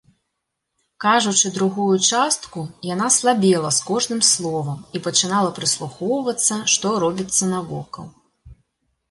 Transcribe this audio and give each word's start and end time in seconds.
Кажучы 1.03 1.51
другую 1.57 1.97
частку, 2.09 2.63
яна 2.93 3.09
слабела 3.17 3.69
з 3.77 3.85
кожным 3.91 4.21
словам 4.31 4.79
і 4.97 5.03
пачынала 5.09 5.53
прыслухоўвацца, 5.59 6.59
што 6.75 6.97
робіцца 7.07 7.43
навокал. 7.55 8.05